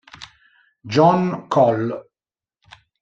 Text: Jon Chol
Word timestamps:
Jon 0.87 1.29
Chol 1.53 1.93